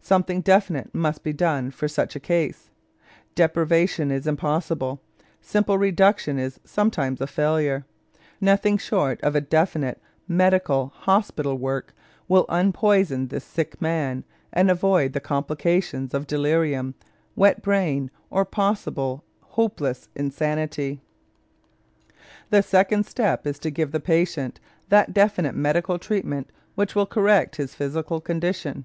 [0.00, 2.70] Something definite must be done for such a case;
[3.36, 5.00] deprivation is impossible;
[5.40, 7.84] simple reduction is sometimes a failure;
[8.40, 11.94] nothing short of definite medical, hospital work
[12.26, 16.96] will unpoison this sick man and avoid the complications of delirium,
[17.36, 21.00] "wet brain," or possible hopeless insanity.
[22.50, 24.58] The second step is to give the patient
[24.88, 28.84] that definite medical treatment which will correct his physical condition.